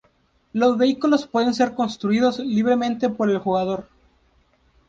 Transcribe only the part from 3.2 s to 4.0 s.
el jugador.